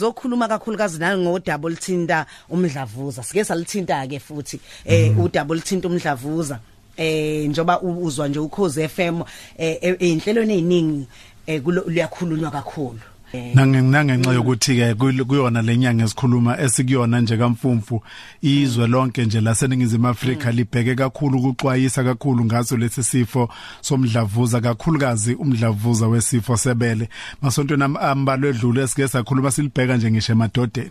sizokhuluma 0.00 0.48
kakhulukazi 0.48 0.98
nangodaba 0.98 1.66
olithinta 1.66 2.26
umdlavuza. 2.50 3.22
Sike 3.22 3.44
salithinta 3.44 4.06
ke 4.06 4.18
futhi 4.20 4.60
eh 4.84 5.10
Mhm. 5.10 5.20
udaba 5.24 5.52
olithinta 5.54 5.88
umdlavuza. 5.88 6.60
Eh 6.96 7.48
njoba 7.48 7.80
u- 7.80 8.04
uzwa 8.04 8.28
nje 8.28 8.38
ukhoze 8.38 8.88
FM 8.88 9.22
eh 9.58 9.78
einhlelweni 10.00 10.54
eziningi 10.54 11.06
eh 11.46 11.60
kulo- 11.62 11.84
luyakhulunywa 11.88 12.50
kakhulu. 12.50 13.00
Eh, 13.00 13.04
nange 13.04 13.15
nangenxa 13.54 14.32
yokuthi 14.32 14.76
ke 14.76 14.94
kuyona 15.24 15.62
lenyanga 15.62 16.04
esikhuluma 16.04 16.58
esikuyona 16.60 17.20
nje 17.20 17.36
kamfumfu 17.36 18.02
izwe 18.42 18.86
lonke 18.86 19.24
nje 19.24 19.40
laseningizimu 19.40 20.08
Afrika 20.08 20.50
libheke 20.52 20.94
kakhulu 20.94 21.38
ukuxwayisa 21.38 22.04
kakhulu 22.04 22.44
ngaso 22.44 22.76
lesi 22.76 23.02
sifo 23.04 23.48
somdlavuza 23.80 24.60
kakhulukazi 24.60 25.34
umdlavuza 25.34 26.06
wesifo 26.08 26.56
sebele. 26.56 27.08
Masontweni 27.42 27.82
am- 27.84 27.96
ambalwa 27.96 28.50
edlule 28.50 28.82
esike 28.82 29.08
sakhuluma 29.08 29.50
silibheka 29.50 29.96
nje 29.96 30.10
ngisho 30.10 30.32
emadodeni. 30.32 30.90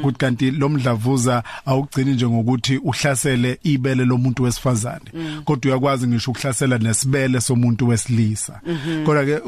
Ukuthi 0.00 0.18
kanti 0.18 0.50
lo 0.50 0.68
mdlavuza 0.68 1.42
awugcini 1.66 2.12
nje 2.12 2.26
ngokuthi 2.28 2.76
uhlasele 2.78 3.58
ibele 3.62 4.04
lomuntu 4.04 4.42
wesifazane. 4.42 5.10
Kodwa 5.44 5.70
uyakwazi 5.72 6.06
ngisho 6.06 6.30
ukuhlasela 6.30 6.78
nesibele 6.78 7.40
somuntu 7.40 7.88
wesilisa. 7.88 8.60
Kodwa 9.04 9.24
ke 9.24 9.40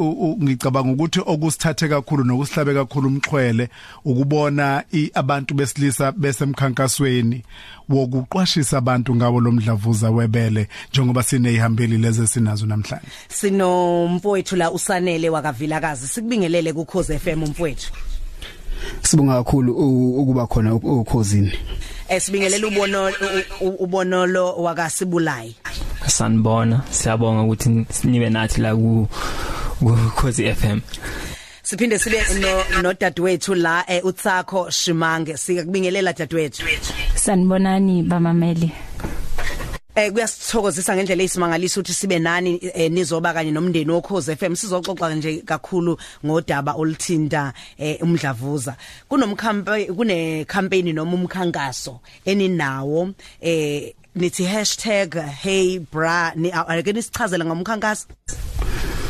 ngicabanga 0.42 0.92
ukuthi 0.92 1.20
okusithathe 1.26 1.88
kakhulu 1.88 2.24
nokusihlabe 2.28 2.74
kakhulu 2.74 3.08
umxhwele 3.08 3.68
ukubona 4.04 4.84
i- 4.94 5.10
abantu 5.14 5.54
besilisa 5.54 6.12
besemkhankasweni 6.12 7.42
wokuqwashisa 7.88 8.78
abantu 8.78 9.14
ngawo 9.16 9.40
lo 9.40 9.52
mdlavuza 9.52 10.10
webele 10.10 10.68
njengoba 10.92 11.22
sineyihambeli 11.22 11.98
lezi 11.98 12.26
sinazo 12.26 12.66
namhlanje. 12.66 13.06
Sino 13.28 14.06
mfowethu 14.08 14.56
la 14.56 14.70
usanele 14.70 15.28
wakavilakazi 15.30 16.08
sikubingelele 16.08 16.72
kukhoze 16.72 17.18
FM 17.18 17.42
mfowethu 17.44 17.92
Sibonga 19.02 19.34
kakhulu 19.44 19.72
ukuba 20.22 20.46
khona 20.46 20.74
ukhosini. 20.74 21.52
eh 22.08 22.20
sibingelela 22.22 22.66
ubono 22.66 23.12
ubonolo 23.78 24.52
wakasibulayi. 24.56 25.56
Sanibona 26.06 26.82
siyabonga 26.90 27.42
ukuthi 27.42 27.86
nibe 28.04 28.30
nathi 28.30 28.60
la 28.60 28.74
ku 28.76 29.08
ku 29.80 29.96
Khosi 30.16 30.54
FM 30.54 30.80
siphinde 31.68 31.98
sibe 31.98 32.16
no 32.40 32.82
nodadewethu 32.82 33.54
la 33.54 33.84
eh, 33.86 34.00
uTsakho 34.04 34.70
Shimange. 34.70 35.36
Sikubingelela 35.36 36.12
dadewethu. 36.12 36.64
Sanibonani 37.14 38.02
bamameli. 38.02 38.72
Eh 39.94 40.10
kuyasithokozisa 40.12 40.96
ngendlela 40.96 41.22
esimangalisa 41.22 41.80
ukuthi 41.80 41.94
sibe 41.94 42.18
nani 42.18 42.58
eh, 42.74 42.90
nizoba 42.90 43.34
kanye 43.34 43.50
nomndeni 43.50 43.90
wokhoze 43.90 44.36
FM 44.36 44.54
sizoxoxa 44.54 45.14
nje 45.14 45.42
kakhulu 45.44 45.98
ngodaba 46.24 46.72
oluthinta 46.72 47.52
eh, 47.78 47.98
umdlavuza. 48.02 48.76
Kunomkhampe 49.08 49.92
kune 49.92 50.44
campaign 50.46 50.94
noma 50.94 51.12
umkhankaso 51.16 52.00
eninawo 52.24 53.10
eh 53.42 53.92
nithi 54.16 54.44
#heybra 54.44 56.32
ni 56.34 56.50
ake 56.50 56.92
nisichazela 56.92 57.44
ngomkhankaso? 57.44 58.06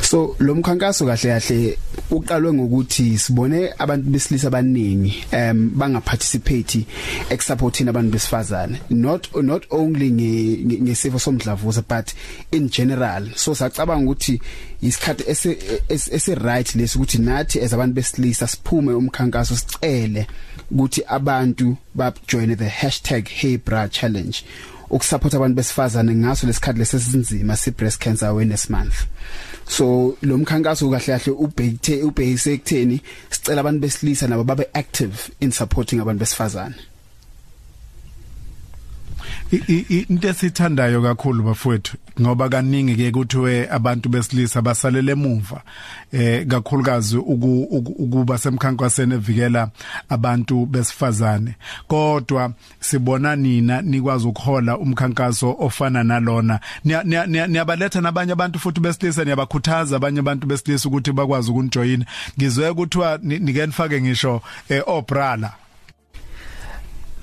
So 0.02 0.34
lo 0.40 0.54
mkhankaso 0.54 1.06
kahle 1.06 1.40
kahle 1.40 1.78
uqalwe 2.10 2.52
ngokuthi 2.52 3.18
sibone 3.18 3.72
abantu 3.78 4.10
besilisa 4.10 4.48
abaningi 4.48 5.24
um 5.32 5.70
bangaparticipate 5.74 6.86
ekusupporting 7.30 7.88
abantu 7.88 8.12
besifazane. 8.12 8.80
Not 8.90 9.28
not 9.42 9.66
only 9.70 10.10
nge- 10.10 10.64
nge- 10.66 10.82
ngesifo 10.82 11.18
somdlavuza 11.18 11.84
but 11.88 12.14
in 12.52 12.68
general. 12.68 13.28
So 13.36 13.54
sacabanga 13.54 14.10
ukuthi 14.10 14.40
isikhathi 14.82 15.24
ese 15.88 16.34
right 16.34 16.74
lesi 16.74 16.98
ukuthi 16.98 17.18
nathi 17.18 17.60
as 17.60 17.72
abantu 17.72 17.94
besilisa 17.94 18.46
siphume 18.46 18.92
umkhankaso 18.92 19.56
sicele 19.56 20.26
ukuthi 20.70 21.02
abantu 21.06 21.76
ba 21.94 22.12
join 22.26 22.56
the 22.56 22.68
#heybra 22.68 23.88
challenge 23.90 24.44
ukusupport 24.90 25.34
abantu 25.34 25.56
besifazane 25.56 26.14
ngaso 26.14 26.46
lesikhathi 26.46 26.78
lesesinzima 26.78 27.56
si 27.56 27.70
breast 27.70 28.00
cancer 28.00 28.28
awareness 28.28 28.70
month. 28.70 29.06
So 29.68 30.16
lo 30.22 30.38
mkhankaso 30.38 30.90
kahle 30.90 31.06
kahle 31.06 31.32
ubhekithe 31.32 32.02
ubhekise 32.02 32.52
ekutheni 32.54 33.00
sicela 33.30 33.60
abantu 33.60 33.80
besilisa 33.80 34.28
nabo 34.28 34.44
babe 34.44 34.64
active 34.74 35.14
in 35.40 35.50
supporting 35.50 36.00
abantu 36.00 36.20
besifazane. 36.20 36.74
I- 36.74 36.80
i- 36.80 36.80
i- 36.80 36.97
into 39.50 40.28
esithandayo 40.28 41.02
kakhulu 41.02 41.42
bafowethu 41.42 41.96
ngoba 42.20 42.48
kaningi 42.48 42.96
ke 42.96 43.10
kuthiwe 43.10 43.68
abantu 43.70 44.08
besilisa 44.08 44.62
basalele 44.62 45.12
emuva 45.12 45.62
eh 46.12 46.46
kakhulukazi 46.46 47.16
uku- 47.16 47.66
uku- 47.70 47.92
ukuba 48.02 48.38
semkhankasweni 48.38 49.14
evikela 49.14 49.70
abantu 50.08 50.66
besifazane. 50.66 51.54
Kodwa 51.88 52.52
sibona 52.80 53.36
nina 53.36 53.82
nikwazi 53.82 54.26
ukuhola 54.26 54.78
umkhankaso 54.78 55.56
ofana 55.58 56.04
nalona. 56.04 56.60
Niya- 56.84 57.04
niya- 57.04 57.26
niya- 57.26 57.46
niyabaletha 57.46 58.00
nabanye 58.00 58.32
abantu 58.32 58.58
futhi 58.58 58.80
besilisa 58.80 59.24
niyabakhuthaza 59.24 59.96
abanye 59.96 60.20
abantu 60.20 60.46
besilisa 60.46 60.88
ukuthi 60.88 61.12
bakwazi 61.12 61.50
ukunijoyina 61.50 62.04
ngizwe 62.38 62.74
kuthiwa 62.74 63.18
ni- 63.22 63.38
nike 63.38 63.66
nifake 63.66 64.00
ngisho 64.02 64.42
eh, 64.68 64.82
obrala 64.86 65.52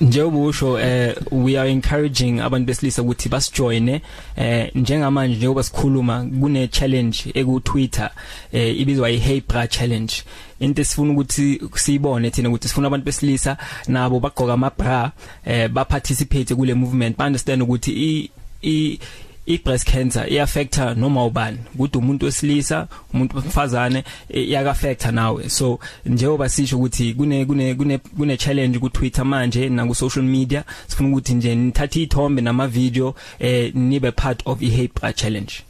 njengoba 0.02 0.40
usho 0.40 0.80
eh 0.80 1.16
we 1.32 1.60
are 1.60 1.72
encouraging 1.72 2.40
abantu 2.40 2.66
besilisa 2.68 3.02
ukuthi 3.02 3.30
basijoine 3.30 4.02
eh 4.36 4.72
njengamanje 4.76 5.36
njengoba 5.38 5.64
sikhuluma 5.64 6.26
kune 6.40 6.68
challenge 6.68 7.18
eku 7.34 7.60
Twitter 7.60 8.10
eh 8.52 8.80
ibizwa 8.80 9.10
i 9.10 9.18
Hey 9.18 9.42
Bra 9.42 9.68
challenge. 9.68 10.14
Into 10.60 10.82
esifuna 10.82 11.14
ukuthi 11.14 11.62
siyibone 11.76 12.32
thina 12.32 12.50
ukuthi 12.50 12.68
sifuna 12.68 12.88
abantu 12.88 13.06
besilisa 13.06 13.58
nabo 13.88 14.20
bagqoka 14.20 14.54
ama 14.54 14.72
bra 14.78 15.12
eh 15.46 15.70
ba 15.70 15.86
participate 15.86 16.56
kule 16.56 16.74
movement. 16.74 17.18
Ba 17.18 17.26
understand 17.26 17.62
ukuthi 17.62 18.30
i 18.64 19.00
i 19.48 19.54
i 19.54 19.58
breast 19.58 19.86
cancer 19.92 20.34
iaffecta 20.34 20.94
noma 20.96 21.26
ubani? 21.26 21.58
Ukuthi 21.76 21.98
umuntu 21.98 22.26
wesilisa 22.26 22.88
umuntu 23.14 23.38
wesifazane 23.38 24.04
iyaka 24.30 24.72
affecta 24.72 25.12
nawe. 25.12 25.50
So 25.50 25.80
njengoba 26.06 26.50
sisho 26.50 26.78
ukuthi 26.78 27.14
kune 27.14 27.46
kune 27.46 27.76
kune 27.76 27.98
kune 27.98 28.38
challenge 28.38 28.80
ku 28.80 28.90
Twitter 28.90 29.26
manje 29.26 29.70
na 29.70 29.86
ku 29.86 29.96
social 29.96 30.26
media 30.26 30.64
sifuna 30.88 31.10
ukuthi 31.10 31.34
nje 31.34 31.56
nithathe 31.56 32.02
ithombe 32.02 32.42
nama 32.42 32.68
video 32.68 33.16
eh 33.40 33.76
nibe 33.76 34.12
part 34.12 34.42
of 34.46 34.62
i 34.62 34.70
Hebra 34.70 35.14
challenge. 35.14 35.64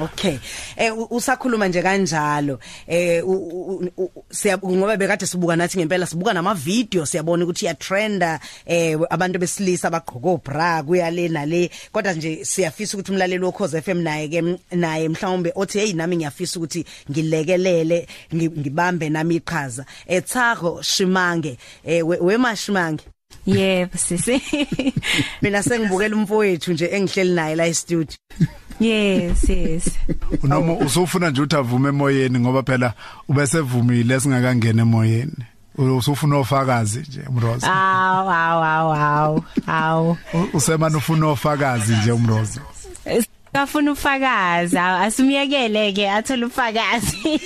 Okay. 0.00 0.38
Eh 0.76 0.90
usakhuluma 1.10 1.68
nje 1.68 1.82
kanjalo. 1.82 2.58
Eh 2.88 3.22
ngoba 3.24 4.96
bekade 4.96 5.26
sibuka 5.26 5.56
nathi 5.56 5.78
ngempela 5.78 6.06
sibuka 6.06 6.32
nama 6.32 6.54
video 6.54 7.06
siyabona 7.06 7.44
ukuthi 7.44 7.66
ya 7.66 7.74
trenda 7.74 8.40
eh 8.66 8.98
abantu 9.10 9.38
besilisa 9.38 9.88
abagqoka 9.88 10.28
obra 10.28 10.82
kuya 10.82 11.10
le 11.10 11.28
nale 11.28 11.70
kodwa 11.92 12.12
nje 12.12 12.44
siyafisa 12.44 12.96
ukuthi 12.96 13.12
umlaleli 13.12 13.44
wokhoze 13.44 13.80
FM 13.82 13.98
naye 14.02 14.28
ke 14.28 14.42
naye 14.72 15.08
mhlawumbe 15.08 15.52
othi 15.54 15.78
hey 15.78 15.92
nami 15.92 16.16
ngiyafisa 16.16 16.58
ukuthi 16.58 16.84
ngilekelele 17.10 18.08
ngi- 18.34 18.58
ngibambe 18.58 19.08
nami 19.10 19.36
iqhaza. 19.36 19.84
Eh 20.06 20.22
Thako 20.22 20.82
Shimange 20.82 21.56
eh 21.84 22.02
we- 22.06 22.18
wema 22.20 22.56
Shimange 22.56 23.04
Yebo 23.46 23.98
sisi. 23.98 24.40
mina 25.42 25.62
sengibukela 25.62 26.16
umfowethu 26.16 26.72
nje 26.72 26.86
engihleli 26.86 27.34
naye 27.34 27.54
la 27.56 27.66
e 27.66 27.74
studio. 27.74 28.16
Yes, 28.80 29.48
yes. 29.48 29.98
noma 30.42 30.72
usufuna 30.72 31.30
nje 31.30 31.40
ukuthi 31.40 31.56
avume 31.56 31.88
emoyeni 31.88 32.38
ngoba 32.40 32.62
phela 32.62 32.92
ubesevumile 33.28 34.20
singakangena 34.20 34.82
emoyeni 34.82 35.32
usufuna 35.78 36.36
ofakazi 36.36 36.98
nje 36.98 37.20
umroza 37.28 37.66
Aw, 37.74 38.30
aw, 38.30 38.92
aw, 38.92 39.40
aw. 39.66 40.14
Usemana 40.52 40.98
ufuna 40.98 41.26
ofakazi 41.26 41.92
nje 41.96 42.12
umroza 42.12 42.60
Kafuna 43.64 43.92
ufakazi, 43.92 44.76
aw, 44.78 45.02
asumyekele 45.08 45.92
ke 45.96 46.04
athola 46.10 46.46
ufakazi. 46.46 47.40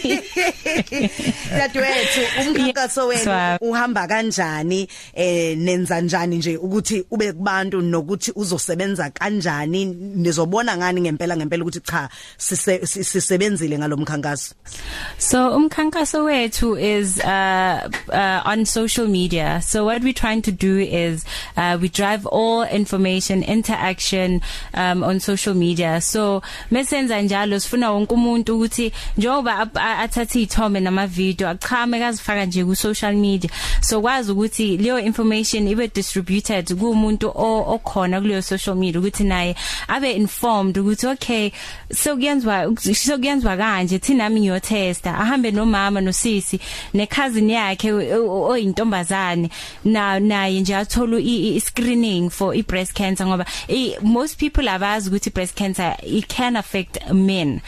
Dadewethu 1.51 2.21
umkhankaso 2.49 3.07
wenu 3.07 3.59
uhamba 3.61 4.07
kanjani 4.09 4.89
eh 5.15 5.57
nenza 5.59 6.01
njani 6.01 6.37
nje 6.37 6.57
ukuthi 6.57 7.05
ube 7.11 7.33
kubantu 7.33 7.81
nokuthi 7.83 8.33
uzosebenza 8.35 9.11
kanjani 9.11 9.85
nizobona 9.85 10.77
ngani 10.77 11.01
ngempela 11.01 11.37
ngempela 11.37 11.63
ukuthi 11.65 11.81
cha 11.81 12.09
sise- 12.39 12.87
si- 12.87 13.05
sisebenzile 13.05 13.79
ngalomkhankaso 13.79 14.55
So 15.19 15.55
umkhankaso 15.57 16.25
wethu 16.25 16.75
is 16.77 17.19
uh, 17.25 17.89
uh 18.13 18.43
on 18.45 18.65
social 18.65 19.07
media. 19.07 19.61
So 19.63 19.85
what 19.85 20.03
we're 20.03 20.13
trying 20.13 20.43
to 20.43 20.53
do 20.53 20.79
is 20.79 21.25
uh 21.57 21.79
we 21.81 21.89
drive 21.89 22.27
all 22.27 22.63
information 22.63 23.43
interaction 23.43 24.41
um 24.75 25.05
on 25.05 25.21
social 25.21 25.55
media. 25.55 26.01
So 26.09 26.43
mesenza 26.71 27.23
njalo 27.23 27.61
sifuna 27.61 27.91
wonke 27.91 28.15
umuntu 28.15 28.57
ukuthi 28.57 28.93
njengoba 29.17 29.59
ap- 29.59 29.77
a- 29.77 29.99
athathe 29.99 30.39
izithombe 30.43 30.81
nama 30.81 31.07
video 31.07 31.49
achame 31.49 31.99
kazifaka 31.99 32.45
nje 32.47 32.65
ku 32.65 32.77
social 32.77 33.15
media. 33.15 33.51
So 33.81 34.01
kwazi 34.01 34.33
ukuthi 34.33 34.77
leyo 34.77 34.99
information 35.01 35.69
ibe 35.69 35.89
distributed 35.89 36.75
kumuntu 36.75 37.29
okhona 37.35 38.21
kuleyo 38.21 38.43
social 38.43 38.77
media 38.77 39.01
ukuthi 39.01 39.25
naye 39.25 39.55
abe 39.89 40.13
informed 40.13 40.77
ukuthi 40.79 41.07
okay 41.07 41.51
so 41.95 42.17
kuyenzwa 42.17 42.75
so 42.95 43.19
kuyenzwa 43.19 43.57
kanje 43.57 43.99
thina 43.99 44.25
nami 44.25 44.41
ngiyo 44.41 44.61
tester 44.61 45.13
ahambe 45.13 45.51
nomama 45.51 46.01
nosisi 46.01 46.61
ne 46.95 47.07
cousin 47.07 47.51
yakhe 47.51 47.93
oyintombazane 47.93 49.51
na 49.85 50.21
naye 50.21 50.61
nje 50.61 50.77
athola 50.77 51.19
i 51.19 51.61
screening 51.61 52.31
for 52.31 52.55
i 52.55 52.63
breast 52.63 52.93
cancer 52.95 53.27
ngoba 53.27 53.47
most 54.03 54.39
people 54.39 54.69
abazi 54.69 55.09
ukuthi 55.09 55.31
breast 55.31 55.55
cancer 55.59 55.88
it 56.03 56.29
can 56.29 56.57
affect 56.57 56.99
men. 57.13 57.63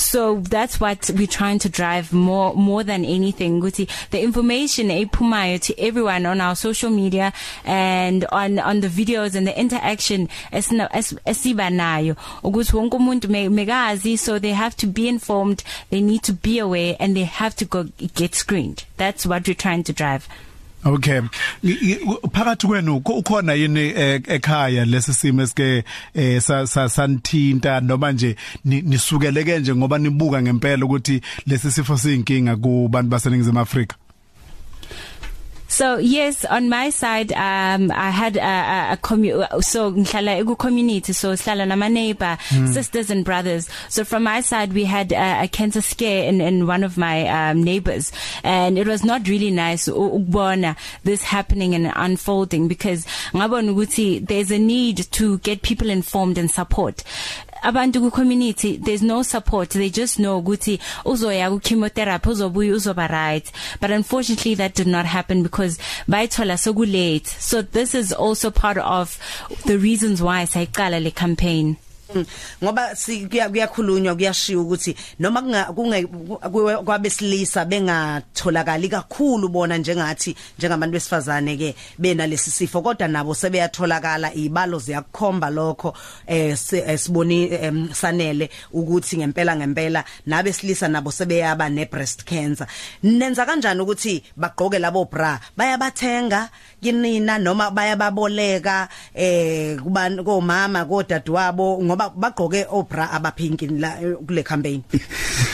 So 0.00 0.40
that's 0.40 0.80
what 0.80 1.10
we're 1.14 1.26
trying 1.26 1.58
to 1.58 1.68
drive 1.68 2.10
more 2.12 2.54
more 2.54 2.82
than 2.82 3.04
anything. 3.04 3.60
Ukuthi 3.60 3.86
the 4.10 4.22
information 4.22 4.88
ephumayo 4.88 5.60
to 5.60 5.78
everyone 5.78 6.24
on 6.24 6.40
our 6.40 6.56
social 6.56 6.88
media 6.88 7.34
and 7.66 8.24
on 8.32 8.58
on 8.58 8.80
the 8.80 8.88
videos 8.88 9.34
and 9.34 9.46
the 9.46 9.58
interaction 9.60 10.28
esiba 10.52 11.68
nayo. 11.70 12.16
Ukuthi 12.42 12.72
wonke 12.72 12.96
umuntu 12.96 13.28
mekazi 13.28 14.18
so 14.18 14.38
they 14.38 14.52
have 14.52 14.74
to 14.76 14.86
be 14.86 15.06
informed 15.06 15.62
they 15.90 16.00
need 16.00 16.22
to 16.22 16.32
be 16.32 16.58
aware 16.58 16.96
and 16.98 17.14
they 17.14 17.24
have 17.24 17.54
to 17.54 17.66
go 17.66 17.84
get 18.14 18.34
screened. 18.34 18.84
That's 18.96 19.26
what 19.26 19.46
we're 19.46 19.54
trying 19.54 19.84
to 19.84 19.92
drive. 19.92 20.26
Okay. 20.84 21.20
Phakathi 22.32 22.66
kwenu 22.66 22.96
ukhona 22.96 23.52
yini 23.54 23.80
e, 23.80 24.22
ekhaya 24.26 24.84
lesisimo 24.84 25.42
esike 25.42 25.84
e, 26.14 26.40
santhinta 26.88 27.80
noma 27.80 28.12
nje 28.12 28.36
nisukeleke 28.64 29.58
nje 29.58 29.74
ngoba 29.74 29.98
nibuka 29.98 30.42
ngempela 30.42 30.84
ukuthi 30.84 31.20
lesi 31.46 31.70
sifo 31.72 31.96
siyinkinga 31.96 32.56
kubantu 32.56 33.10
baseningizimu 33.10 33.60
Afrika? 33.60 33.96
So 35.70 35.98
yes 35.98 36.44
on 36.44 36.68
my 36.68 36.90
side 36.90 37.30
um 37.32 37.92
I 37.94 38.10
had 38.10 38.36
a 38.36 38.40
a, 38.42 38.92
a 38.94 38.96
commu 38.96 39.62
so 39.62 39.92
ngihlala 39.92 40.42
eku 40.42 40.58
community 40.58 41.12
so 41.12 41.34
sihlala 41.34 41.66
nama 41.68 41.88
neighbor 41.88 42.36
mm. 42.48 42.66
sisters 42.74 43.08
and 43.08 43.24
brothers. 43.24 43.68
So 43.88 44.04
from 44.04 44.24
my 44.24 44.40
side 44.40 44.72
we 44.72 44.84
had 44.84 45.12
a, 45.12 45.44
a 45.44 45.48
cancer 45.48 45.80
scare 45.80 46.28
in 46.28 46.40
in 46.40 46.66
one 46.66 46.82
of 46.82 46.98
my 46.98 47.28
um 47.28 47.62
neighbors. 47.62 48.10
And 48.42 48.78
it 48.78 48.88
was 48.88 49.04
not 49.04 49.28
really 49.28 49.52
nice 49.52 49.86
ukubona 49.86 50.76
this 51.04 51.22
happening 51.22 51.76
and 51.76 51.92
unfolding 51.94 52.66
because 52.66 53.06
ngabona 53.32 53.70
ukuthi 53.72 54.26
there's 54.26 54.50
a 54.50 54.58
need 54.58 55.06
to 55.12 55.38
get 55.38 55.62
people 55.62 55.88
informed 55.88 56.36
and 56.36 56.50
support. 56.50 57.04
Abantu 57.62 58.00
ku 58.00 58.10
community 58.10 58.76
there's 58.76 59.02
no 59.02 59.22
support. 59.22 59.70
They 59.70 59.90
just 59.90 60.18
know 60.18 60.42
ukuthi 60.42 60.80
uzoya 61.04 61.50
ku 61.50 61.60
chemotherapy 61.60 62.30
uzobuya 62.30 62.74
uzoba 62.74 63.10
right. 63.10 63.50
But 63.80 63.90
unfortunately 63.90 64.54
that 64.54 64.74
did 64.74 64.86
not 64.86 65.06
happen 65.06 65.42
because 65.42 65.78
bayithola 66.08 66.58
so 66.58 66.72
late 66.72 67.26
so 67.26 67.62
this 67.62 67.94
is 67.94 68.12
also 68.12 68.50
part 68.50 68.78
of 68.78 69.18
the 69.66 69.78
reasons 69.78 70.22
why 70.22 70.44
sayiqala 70.44 71.02
le 71.02 71.10
campaign. 71.10 71.76
Ngoba 72.62 72.94
kuyakhulunywa 73.50 74.14
kuyashiya 74.14 74.58
ukuthi 74.58 74.96
noma 75.18 75.42
kwabesilisa 76.84 77.64
bengatholakali 77.64 78.88
kakhulu 78.88 79.48
bona 79.48 79.78
njengathi 79.78 80.36
njengabantu 80.58 80.92
besifazane 80.92 81.56
ke 81.56 81.74
bena 81.98 82.26
lesi 82.26 82.50
sifo 82.50 82.82
kodwa 82.82 83.08
nabo 83.08 83.34
sebeyatholakala 83.34 84.34
izibalo 84.34 84.78
ziyakukhomba 84.78 85.50
lokho 85.50 85.94
eh 86.26 86.56
siboni 86.96 87.50
sanele 87.92 88.50
ukuthi 88.72 89.16
ngempela 89.16 89.56
ngempela 89.56 90.04
nabesilisa 90.26 90.88
nabo 90.88 91.10
sebeyaba 91.10 91.68
ne 91.68 91.84
breast 91.86 92.24
cancer. 92.24 92.66
Nenza 93.02 93.46
kanjani 93.46 93.80
ukuthi 93.80 94.22
bagqoke 94.36 94.78
labo 94.78 95.04
bra? 95.04 95.40
Bayabathenga 95.56 96.48
kinina 96.82 97.38
noma 97.38 97.70
bayababoleka 97.70 98.88
eh 99.14 99.76
kubantu 99.76 100.24
komama 100.24 100.84
kodadewabo 100.84 101.78
ngoba 102.00 102.08
ngoba 102.08 102.10
bagqoke 102.16 102.66
obra 102.70 103.10
abapink 103.10 103.62
la 103.78 103.96
kule 104.26 104.42
campaign. 104.42 104.84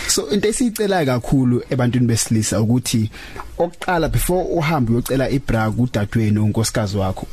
So 0.08 0.28
into 0.28 0.48
esicela 0.48 1.04
kakhulu 1.04 1.62
ebantwini 1.70 2.06
besilisa 2.06 2.60
ukuthi 2.60 3.10
oqala 3.58 4.08
before 4.08 4.44
uhambe 4.44 4.92
uyocela 4.92 5.30
ibra 5.30 5.70
kudadweni 5.70 6.38
unkosikazi 6.38 6.96
wakho 6.96 7.26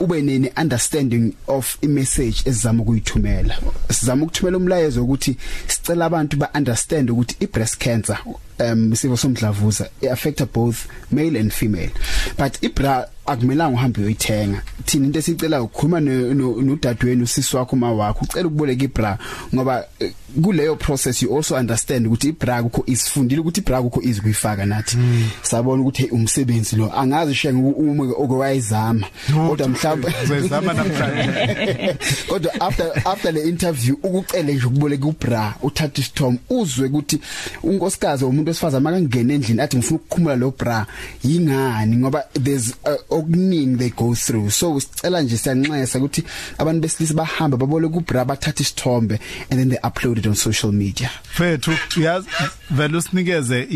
ube 0.00 0.22
nene 0.22 0.52
understanding 0.56 1.34
of 1.46 1.78
i 1.82 1.88
message 1.88 2.42
esizama 2.44 2.82
ukuyithumela. 2.82 3.56
Sizama 3.90 4.24
ukuthumela 4.24 4.56
umlayezo 4.56 5.04
ukuthi 5.04 5.36
sicela 5.66 6.04
abantu 6.04 6.36
ba 6.36 6.50
understand 6.54 7.10
ukuthi 7.10 7.36
i 7.40 7.46
breast 7.46 7.78
cancer 7.78 8.18
um 8.58 8.92
isifo 8.92 9.16
somdlavuza 9.16 9.88
it 10.00 10.10
affects 10.10 10.44
both 10.52 10.86
male 11.10 11.36
and 11.36 11.52
female. 11.52 11.90
But 12.36 12.62
ibra 12.62 13.08
akumelanga 13.28 13.74
uhambe 13.74 14.00
uyoyithenga 14.00 14.62
thina 14.84 15.06
into 15.06 15.18
esicela 15.18 15.62
ukukhuluma 15.62 16.00
nodadweni 16.00 17.22
usisi 17.22 17.56
wakho 17.56 17.76
ma 17.76 17.92
wakho 17.92 18.24
ucela 18.24 18.48
ukuboleka 18.48 18.84
ibra 18.84 19.18
ngoba 19.54 19.84
eh, 20.00 20.12
kuleyo 20.42 20.76
process 20.76 21.22
you 21.22 21.36
also 21.36 21.54
understand 21.54 22.06
ukuthi 22.06 22.28
ibra 22.28 22.62
kukho 22.62 22.82
isifundile 22.86 23.40
ukuthi 23.40 23.60
ibra 23.60 23.82
kukho 23.82 24.02
izikuyifaka 24.02 24.66
nathi. 24.66 24.96
Mm. 24.96 25.28
sabona 25.42 25.82
ukuthi 25.82 26.04
umsebenzi 26.04 26.76
lo 26.76 26.92
angazi 27.00 27.34
shenge 27.34 27.72
uma 27.76 28.04
okwayizama 28.04 29.06
kodwa 29.48 29.68
mhlawumbe 29.68 30.14
uzayizama 30.24 30.72
namhlanje. 30.72 31.96
Kodwa 32.28 32.60
after 32.60 32.92
after 33.04 33.32
le 33.32 33.48
interview 33.48 33.96
ukucele 34.02 34.54
nje 34.54 34.66
ukuboleka 34.66 35.06
ubra 35.06 35.54
uthatha 35.62 36.00
isithombe 36.00 36.40
uzwe 36.50 36.86
ukuthi 36.86 37.20
unkosikazi 37.62 38.24
umuntu 38.24 38.48
wesifazana 38.48 38.80
makangena 38.80 39.34
endlini 39.34 39.60
athi 39.60 39.76
ngifuna 39.76 40.00
ukukhumula 40.00 40.36
lo 40.36 40.54
bra 40.58 40.86
yingani? 41.24 41.96
Ngoba 41.96 42.24
there's 42.34 42.74
uh, 42.84 43.17
okuningi 43.18 43.78
they 43.78 43.90
go 43.90 44.14
through. 44.14 44.50
So 44.50 44.80
sicela 44.80 45.22
nje 45.22 45.36
siyanxesa 45.36 45.98
ukuthi 45.98 46.24
abantu 46.58 46.80
besilisa 46.80 47.14
bahamba 47.14 47.56
babole 47.56 47.88
ku 47.88 48.00
bra 48.00 48.24
bathatha 48.24 48.62
isithombe 48.62 49.18
and 49.50 49.60
then 49.60 49.68
they 49.68 49.78
upload 49.78 50.18
it 50.18 50.26
on 50.26 50.34
social 50.34 50.72
media. 50.72 51.10
Fethu 51.22 51.72
uyazi 51.96 52.28
vele 52.70 52.96
usinikeze 52.96 53.66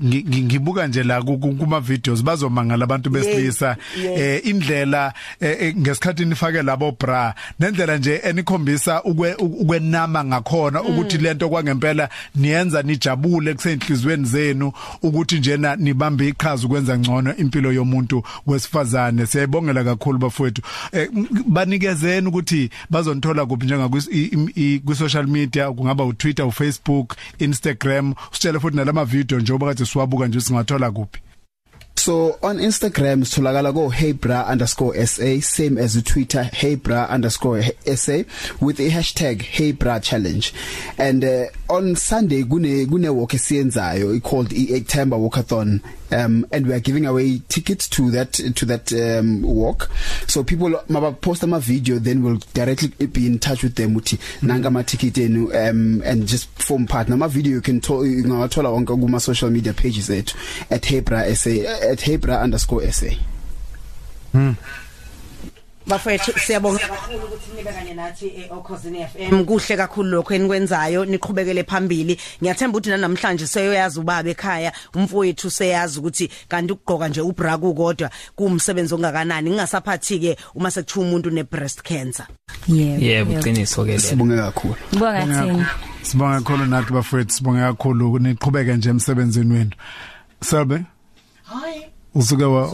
ngibuka 0.00 0.86
nje 0.86 1.02
la 1.02 1.22
kuma 1.22 1.80
videos 1.80 2.22
bazomangala 2.22 2.84
abantu 2.84 3.10
besilisa. 3.10 3.76
Eh 3.96 4.40
indlela 4.44 5.12
eh, 5.40 5.56
eh, 5.60 5.76
ngesikhathi 5.76 6.24
nifake 6.24 6.62
labo 6.62 6.96
bra 7.00 7.34
nendlela 7.60 7.96
nje 7.96 8.20
enikhombisa 8.24 9.02
ukwenama 9.38 10.24
ngakhona 10.24 10.82
ukuthi 10.82 11.18
lento 11.18 11.48
kwangempela 11.48 12.08
niyenza 12.34 12.82
nijabule 12.82 13.54
kusenhlizweni 13.54 14.24
zenu 14.24 14.72
ukuthi 15.02 15.38
njena 15.38 15.76
nibambe 15.76 16.28
iqhaza 16.28 16.66
ukwenza 16.66 16.98
ngcono 16.98 17.36
impilo 17.36 17.72
yomuntu 17.72 18.22
wesifazane 18.88 19.26
siyayibongela 19.26 19.84
kakhulu 19.84 20.18
bafowethu. 20.18 20.62
Eh, 20.92 21.08
banikezeni 21.46 22.28
ukuthi 22.28 22.70
bazonithola 22.90 23.46
kuphi 23.46 23.66
njenga 23.66 23.88
ku 24.84 24.94
social 24.94 25.26
media 25.26 25.72
kungaba 25.72 26.04
u 26.04 26.12
Twitter 26.12 26.46
u 26.46 26.52
Facebook 26.52 27.16
Instagram. 27.38 28.14
Usitshele 28.30 28.60
futhi 28.60 28.76
nalama 28.76 29.04
video 29.04 29.40
njengoba 29.40 29.66
kade 29.66 29.86
siwabuka 29.86 30.26
nje 30.26 30.40
singathola 30.40 30.90
kuphi. 30.90 31.20
So 31.96 32.38
on 32.42 32.60
Instagram 32.60 33.24
sitholakala 33.24 33.72
ko 33.74 33.90
heybra_sa 33.90 35.42
same 35.42 35.78
as 35.78 36.00
Twitter 36.04 36.48
heybra_sa 36.52 38.24
with 38.60 38.76
the 38.76 38.88
hashtag 38.88 39.42
#heybra_challenge 39.42 40.52
and 40.96 41.24
uh, 41.24 41.46
on 41.68 41.96
Sunday 41.96 42.44
kune 42.44 42.86
kune 42.86 43.08
walk 43.08 43.34
esiyenzayo 43.34 44.22
called 44.22 44.52
e-September 44.52 45.18
walkathon. 45.18 45.80
Um 46.12 46.46
and 46.52 46.66
we 46.66 46.72
are 46.72 46.80
giving 46.80 47.06
away 47.06 47.40
tickets 47.48 47.88
to 47.88 48.10
that 48.10 48.32
to 48.32 48.66
that 48.66 48.92
um 48.92 49.42
walk. 49.42 49.90
So 50.26 50.44
people 50.44 50.70
maba 50.88 51.20
post 51.20 51.42
ama 51.44 51.60
video 51.60 51.98
then 51.98 52.22
we'll 52.22 52.40
directly 52.54 53.06
be 53.06 53.26
in 53.26 53.38
touch 53.38 53.62
with 53.62 53.74
them 53.74 53.94
uthi 53.94 54.18
nanga 54.42 54.68
ama 54.68 54.84
ticket 54.84 55.18
enu 55.18 55.52
um 55.54 56.02
and 56.04 56.26
just 56.26 56.48
form 56.62 56.86
part. 56.86 57.08
Nama 57.08 57.28
video 57.28 57.52
you 57.52 57.60
can 57.60 57.80
ungawathola 57.80 58.70
wonke 58.70 59.00
kuma 59.00 59.20
social 59.20 59.50
media 59.50 59.72
pages 59.72 60.08
ethu 60.08 60.34
at 60.70 60.82
hebra.sa 60.82 61.50
at 61.90 61.98
hebra_sa 62.00 63.18
hmm. 64.32 64.52
Bafethu 65.88 66.32
siyabonga. 66.38 66.78
Kakhulu 66.78 67.24
ukuthi 67.24 67.56
nibe 67.56 67.72
kanye 67.72 67.94
nathi 67.94 68.26
eOkhosini 68.26 69.06
FM 69.06 69.44
kuhle 69.44 69.76
kakhulu 69.76 70.08
lokho 70.10 70.34
enikwenzayo 70.34 71.04
niqhubekele 71.04 71.64
phambili. 71.64 72.18
Ngiyathemba 72.42 72.78
ukuthi 72.78 72.90
namhlanje 72.90 73.46
seyoyazi 73.46 74.00
ubaba 74.00 74.30
ekhaya 74.30 74.72
umfowethu 74.94 75.50
seyazi 75.50 75.98
ukuthi 75.98 76.30
kanti 76.48 76.72
ukugqoka 76.72 77.08
nje 77.08 77.20
ubra 77.20 77.58
kodwa 77.58 78.10
kuumsebenzi 78.36 78.94
ongakanani. 78.94 79.50
Ngingasaphathi 79.50 80.18
ke 80.18 80.36
uma 80.54 80.70
sekuthiwa 80.70 81.06
umuntu 81.06 81.30
ne 81.30 81.42
breast 81.42 81.82
cancer. 81.82 82.26
Yebo 82.68 83.04
yebo 83.04 83.32
uqiniso 83.40 83.84
ke 83.84 83.98
sibonge 83.98 84.36
kakhulu. 84.36 84.76
Bonga 84.98 85.26
thina. 85.26 85.68
sibonga 86.02 86.40
kakhulu 86.40 86.66
nathi 86.66 86.92
bafethu. 86.92 87.30
Sibonga 87.30 87.72
kakhulu. 87.72 88.18
Niqhubeke 88.18 88.76
nje 88.76 88.90
emsebenzini 88.90 89.54
wenu. 89.54 89.72
Selbe? 90.40 90.84
Hi 91.44 91.88
usuke 92.14 92.44
wa 92.44 92.72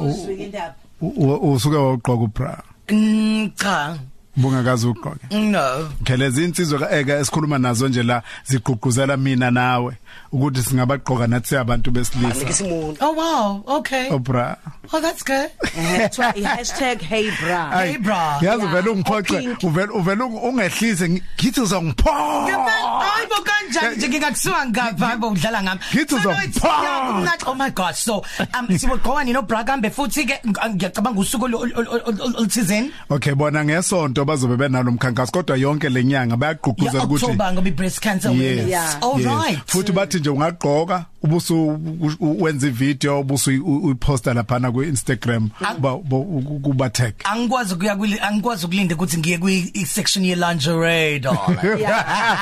usuke 1.43 1.77
wa 1.77 1.93
ugqoka 1.93 2.25
ubra 2.25 2.63
cha 2.87 3.99
bungakazi 4.37 4.87
ugqoke 4.87 5.27
no 5.37 5.89
okay 6.01 6.17
lezi 6.17 6.45
insizwa 6.45 6.93
eka 6.93 7.19
esikhuluma 7.19 7.59
nazo 7.59 7.89
nje 7.89 8.03
la 8.03 8.23
zigqugquzela 8.47 9.17
mina 9.17 9.51
nawe 9.51 9.97
ukuthi 10.33 10.63
singabagqoka 10.63 11.27
nathi 11.27 11.57
abantu 11.57 11.91
besilisa 11.91 12.45
ngisimuntu 12.45 13.05
oh 13.05 13.13
wow 13.15 13.63
okay 13.67 14.11
obra 14.11 14.57
oh 14.93 15.01
that's 15.01 15.25
good 15.25 15.51
Eh, 15.79 16.09
kuthiwa 16.09 16.37
i-hashtag 16.37 16.99
#heybra 17.03 17.71
Hey, 17.79 17.99
bra. 17.99 18.39
yazi 18.43 18.45
Yeah, 18.47 18.59
uvela 18.65 18.91
ungiphoxe 18.91 19.37
o-pink. 19.37 19.63
uvela 19.63 19.93
uvela 19.93 20.25
ungehlise 20.25 21.09
ngithi 21.09 21.61
uzongiphoxa 21.61 22.59
hayibo 23.01 23.35
kanjani 23.45 23.97
nje 23.97 24.09
ngingakusuka 24.09 24.67
ngapha 24.67 25.07
hayibo 25.07 25.29
udlala 25.29 25.63
ngami 25.63 25.81
Ngithi 25.95 26.15
So, 26.15 26.31
no, 26.31 26.31
it's- 26.31 26.49
uzopha. 26.57 26.83
yeah, 26.83 27.07
kumnandi. 27.09 27.45
oh 27.47 27.55
my 27.55 27.71
gosh 27.71 27.99
so 28.03 28.25
um 28.59 28.79
sibogqoka 28.79 29.25
nino 29.25 29.43
bra 29.43 29.65
kambe 29.65 29.91
futhi 29.91 30.25
ke 30.27 30.41
ng- 30.45 30.75
ngiyacabanga 30.75 31.21
usuku 31.21 31.45
olu- 31.45 31.59
olu- 31.59 31.75
olu- 31.75 32.03
olu- 32.07 32.37
oluthizeni 32.39 32.91
okay 33.11 33.35
bona 33.35 33.65
ngesonto 33.65 34.24
bazobe 34.25 34.57
benalo 34.57 34.91
mkhankaso 34.93 35.33
kodwa 35.33 35.57
yonke 35.57 35.89
lenyanga 35.89 36.37
bayagqugquzela 36.37 36.95
Yeah, 36.95 37.05
ukuthi 37.07 37.25
October 37.25 37.53
ngoba 37.53 37.69
i-breast 37.69 38.01
cancer 38.01 38.31
awareness. 38.31 38.69
Yeah. 38.69 38.99
All 39.03 39.21
Yes. 39.21 39.27
right. 39.27 39.59
futhi 39.67 39.93
bathi 39.93 40.19
nje 40.19 40.31
ungagqoka 40.31 41.05
ubusu 41.23 41.79
wenza 42.21 42.67
ivideo 42.67 43.21
ubusu 43.21 43.51
uyiposta 43.51 44.35
lapha 44.35 44.59
na 44.59 44.73
ku 44.73 44.83
Instagram 44.83 45.51
uba 45.79 45.93
uba- 45.95 46.61
kuba 46.63 46.91
tag 46.91 47.15
angikwazi 47.25 47.75
ukuya 47.75 47.97
kwi 47.97 48.19
angikwazi 48.21 48.67
ukulinda 48.67 48.95
ukuthi 48.95 49.19
ngiye 49.19 49.39
kwi 49.39 49.73
section 49.87 50.25
ye 50.25 50.35
lingerie 50.35 51.19
darling. 51.21 51.59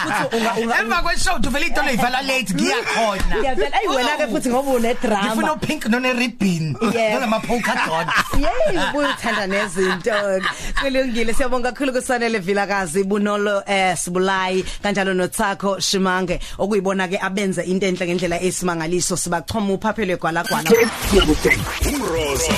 Futhi 0.03 0.37
unga- 0.37 0.55
unga- 0.63 0.81
Emva 0.81 1.03
kweshow 1.03 1.37
uvela 1.37 1.67
idolo 1.67 1.93
ivala 1.93 2.23
late 2.23 2.55
ngiyakhona. 2.55 3.37
ngiyavela 3.39 3.77
ayi 3.77 3.89
wena 3.89 4.17
ke 4.17 4.27
futhi 4.27 4.49
ngoba 4.49 4.71
une 4.71 4.89
Ngifuna 4.95 5.35
drama 5.35 5.53
upink 5.55 5.87
none 5.89 6.13
ribbon. 6.13 6.77
Yeah. 6.95 7.21
Noma 7.21 7.41
polka 7.41 7.75
dots. 7.75 8.43
Yey 8.43 8.79
ubuthanda 8.91 9.47
nezinto 9.47 10.13
kulungile 10.81 11.35
siyabonga 11.35 11.72
kakhulu 11.73 11.93
kusanele 11.93 12.39
vilakazi 12.39 13.05
bunolo 13.05 13.63
eh 13.67 13.97
sibulayi 13.97 14.65
kanjalo 14.83 15.15
noTsakho 15.15 15.81
Shimange. 15.81 16.39
Okuyibona 16.59 17.09
ke 17.09 17.19
abenze 17.19 17.63
into 17.65 17.87
enhle 17.87 18.07
ngendlela 18.07 18.41
esimangaliso 18.43 19.17
sibachoma 19.17 19.75
uphaphelo 19.75 20.17
gwalagwala 20.19 20.71
umrozo 21.89 22.53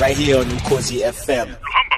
right 0.00 0.16
here 0.16 0.38
on 0.38 0.50
Ukhosi 0.50 0.98
FM 1.00 1.48
hamba 1.62 1.93